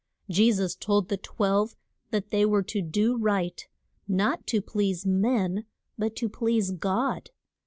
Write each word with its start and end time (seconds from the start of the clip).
Je 0.31 0.51
sus 0.51 0.73
told 0.75 1.09
the 1.09 1.17
Twelve 1.17 1.75
that 2.09 2.31
they 2.31 2.43
were 2.43 2.63
to 2.63 2.81
do 2.81 3.15
right, 3.15 3.67
not 4.07 4.47
to 4.47 4.59
please 4.59 5.05
men 5.05 5.65
but 5.95 6.15
to 6.15 6.27
please 6.27 6.71
God. 6.71 7.29